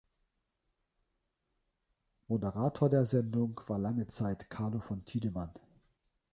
Moderator 2.27 2.89
der 2.89 3.05
Sendung 3.05 3.61
war 3.67 3.77
lange 3.77 4.07
Zeit 4.07 4.49
Carlo 4.49 4.79
von 4.79 5.05
Tiedemann. 5.05 5.51